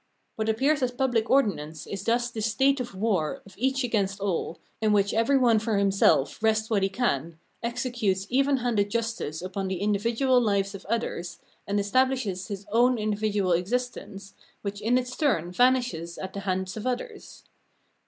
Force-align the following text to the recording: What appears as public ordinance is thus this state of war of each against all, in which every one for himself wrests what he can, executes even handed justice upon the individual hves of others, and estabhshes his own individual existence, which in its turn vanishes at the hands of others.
What 0.35 0.49
appears 0.49 0.81
as 0.81 0.89
public 0.89 1.29
ordinance 1.29 1.85
is 1.85 2.03
thus 2.03 2.31
this 2.31 2.47
state 2.47 2.79
of 2.79 2.95
war 2.95 3.43
of 3.45 3.53
each 3.55 3.83
against 3.83 4.19
all, 4.19 4.57
in 4.81 4.93
which 4.93 5.13
every 5.13 5.37
one 5.37 5.59
for 5.59 5.77
himself 5.77 6.41
wrests 6.41 6.71
what 6.71 6.81
he 6.81 6.89
can, 6.89 7.37
executes 7.61 8.25
even 8.27 8.57
handed 8.57 8.89
justice 8.89 9.43
upon 9.43 9.67
the 9.67 9.77
individual 9.79 10.41
hves 10.41 10.73
of 10.73 10.85
others, 10.87 11.37
and 11.67 11.77
estabhshes 11.77 12.47
his 12.47 12.65
own 12.71 12.97
individual 12.97 13.51
existence, 13.51 14.33
which 14.63 14.81
in 14.81 14.97
its 14.97 15.15
turn 15.15 15.51
vanishes 15.51 16.17
at 16.17 16.33
the 16.33 16.39
hands 16.39 16.75
of 16.75 16.87
others. 16.87 17.43